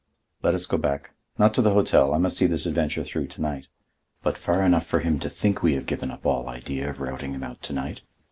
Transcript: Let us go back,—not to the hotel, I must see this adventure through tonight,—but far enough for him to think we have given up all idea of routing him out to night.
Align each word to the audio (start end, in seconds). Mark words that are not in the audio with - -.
Let 0.41 0.55
us 0.55 0.65
go 0.65 0.79
back,—not 0.79 1.53
to 1.53 1.61
the 1.61 1.75
hotel, 1.75 2.11
I 2.11 2.17
must 2.17 2.35
see 2.35 2.47
this 2.47 2.65
adventure 2.65 3.03
through 3.03 3.27
tonight,—but 3.27 4.35
far 4.35 4.63
enough 4.63 4.87
for 4.87 5.01
him 5.01 5.19
to 5.19 5.29
think 5.29 5.61
we 5.61 5.73
have 5.73 5.85
given 5.85 6.09
up 6.09 6.25
all 6.25 6.49
idea 6.49 6.89
of 6.89 7.01
routing 7.01 7.33
him 7.33 7.43
out 7.43 7.61
to 7.61 7.73
night. 7.73 8.01